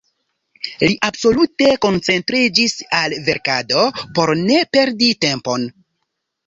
[0.83, 5.71] Li absolute koncentriĝis al verkado por ne perdi tempon.